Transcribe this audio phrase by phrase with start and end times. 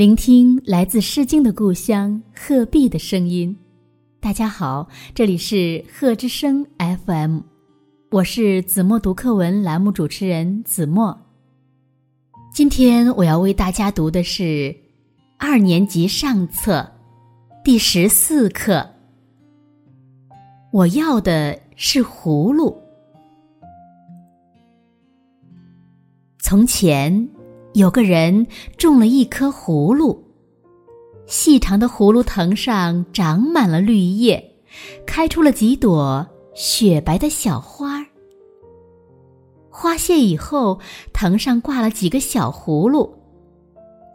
[0.00, 3.54] 聆听来自《诗经》的故乡鹤壁的声音。
[4.18, 7.40] 大家好，这里是鹤之声 FM，
[8.10, 11.14] 我是子墨读课文栏目主持人子墨。
[12.50, 14.74] 今天我要为大家读的是
[15.36, 16.90] 二年级上册
[17.62, 18.88] 第十四课。
[20.72, 22.74] 我要的是葫芦。
[26.38, 27.28] 从前。
[27.74, 30.22] 有个人种了一棵葫芦，
[31.26, 34.42] 细长的葫芦藤上长满了绿叶，
[35.06, 38.06] 开出了几朵雪白的小花儿。
[39.70, 40.78] 花谢以后，
[41.12, 43.08] 藤上挂了几个小葫芦，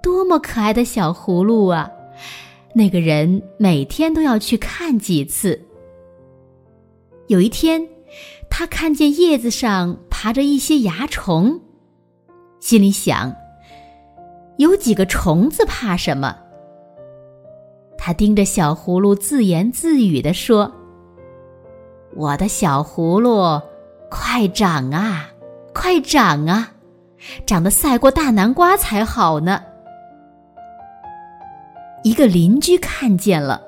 [0.03, 1.89] 多么可爱的小葫芦啊！
[2.73, 5.59] 那个人每天都要去看几次。
[7.27, 7.81] 有一天，
[8.49, 11.57] 他看见叶子上爬着一些蚜虫，
[12.59, 13.33] 心里想。
[14.57, 16.37] 有几个虫子怕什么？
[17.97, 20.71] 他盯着小葫芦，自言自语地说
[22.15, 23.61] ：“我的小葫芦，
[24.09, 25.27] 快长啊，
[25.73, 26.71] 快长啊，
[27.45, 29.61] 长得赛过大南瓜才好呢。”
[32.03, 33.59] 一个邻居看见了，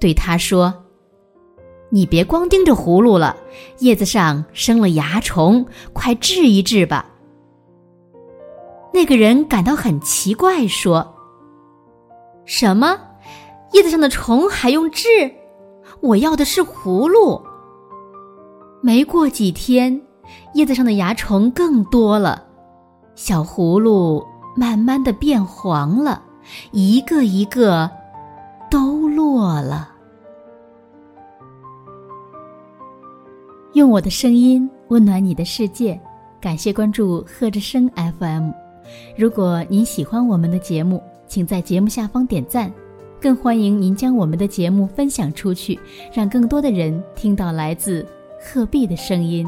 [0.00, 0.72] 对他说
[1.90, 3.36] ：“你别光盯着葫芦了，
[3.80, 7.09] 叶子上生了蚜虫，快治一治吧。”
[8.92, 11.14] 那个人感到很奇怪，说
[12.44, 12.98] ：“什么？
[13.72, 15.08] 叶子上的虫还用治？
[16.00, 17.40] 我要的是葫芦。”
[18.82, 20.00] 没过几天，
[20.54, 22.42] 叶子上的蚜虫更多了，
[23.14, 26.22] 小葫芦慢慢的变黄了，
[26.72, 27.90] 一个一个
[28.70, 29.90] 都落了。
[33.74, 36.00] 用我的声音温暖你的世界，
[36.40, 37.88] 感谢关注贺之声
[38.18, 38.50] FM。
[39.16, 42.72] 如果您喜欢我们的节目，请在节目下方点赞，
[43.20, 45.78] 更欢迎您将我们的节目分享出去，
[46.12, 48.06] 让更多的人听到来自
[48.40, 49.46] 鹤壁的声音。